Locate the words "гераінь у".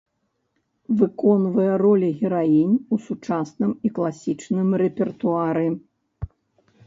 2.21-2.97